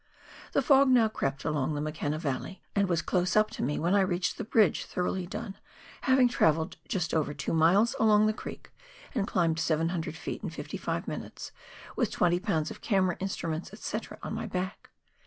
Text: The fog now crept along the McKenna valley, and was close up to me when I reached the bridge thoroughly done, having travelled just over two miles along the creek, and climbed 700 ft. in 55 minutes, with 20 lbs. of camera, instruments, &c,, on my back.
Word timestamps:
The 0.53 0.63
fog 0.63 0.89
now 0.89 1.07
crept 1.07 1.45
along 1.45 1.75
the 1.75 1.79
McKenna 1.79 2.17
valley, 2.17 2.63
and 2.75 2.89
was 2.89 3.03
close 3.03 3.35
up 3.35 3.51
to 3.51 3.61
me 3.61 3.77
when 3.77 3.93
I 3.93 4.01
reached 4.01 4.39
the 4.39 4.43
bridge 4.43 4.85
thoroughly 4.85 5.27
done, 5.27 5.57
having 6.09 6.27
travelled 6.27 6.77
just 6.87 7.13
over 7.13 7.35
two 7.35 7.53
miles 7.53 7.95
along 7.99 8.25
the 8.25 8.33
creek, 8.33 8.71
and 9.13 9.27
climbed 9.27 9.59
700 9.59 10.15
ft. 10.15 10.41
in 10.41 10.49
55 10.49 11.07
minutes, 11.07 11.51
with 11.95 12.09
20 12.09 12.39
lbs. 12.39 12.71
of 12.71 12.81
camera, 12.81 13.15
instruments, 13.19 13.69
&c,, 13.79 13.99
on 14.23 14.33
my 14.33 14.47
back. 14.47 14.89